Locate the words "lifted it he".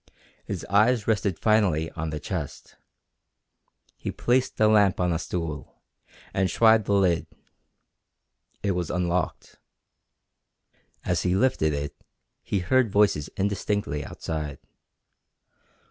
11.35-12.61